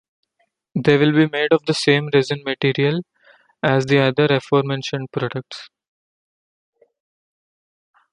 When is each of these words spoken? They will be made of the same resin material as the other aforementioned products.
They 0.73 0.97
will 0.97 1.11
be 1.11 1.27
made 1.27 1.53
of 1.53 1.63
the 1.67 1.75
same 1.75 2.09
resin 2.11 2.41
material 2.43 3.03
as 3.61 3.85
the 3.85 3.99
other 3.99 4.25
aforementioned 4.35 5.09
products. 5.11 5.69